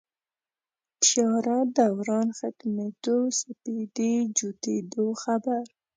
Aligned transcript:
تیاره 1.03 1.57
دوران 1.77 2.27
ختمېدو 2.37 3.17
سپېدې 3.39 4.13
جوتېدو 4.37 5.05
خبر 5.21 5.63